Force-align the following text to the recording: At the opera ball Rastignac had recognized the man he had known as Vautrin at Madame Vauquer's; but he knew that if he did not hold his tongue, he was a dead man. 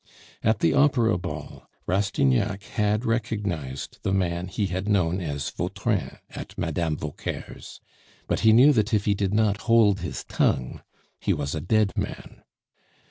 At 0.41 0.61
the 0.61 0.73
opera 0.73 1.19
ball 1.19 1.69
Rastignac 1.85 2.63
had 2.63 3.05
recognized 3.05 3.99
the 4.01 4.11
man 4.11 4.47
he 4.47 4.65
had 4.65 4.89
known 4.89 5.21
as 5.21 5.51
Vautrin 5.51 6.17
at 6.31 6.57
Madame 6.57 6.97
Vauquer's; 6.97 7.79
but 8.25 8.39
he 8.39 8.51
knew 8.51 8.73
that 8.73 8.95
if 8.95 9.05
he 9.05 9.13
did 9.13 9.35
not 9.35 9.57
hold 9.69 9.99
his 9.99 10.23
tongue, 10.23 10.81
he 11.19 11.33
was 11.33 11.53
a 11.53 11.61
dead 11.61 11.93
man. 11.95 12.41